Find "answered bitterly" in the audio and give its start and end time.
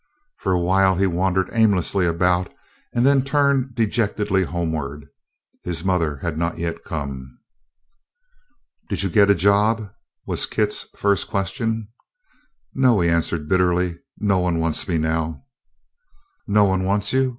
13.09-13.99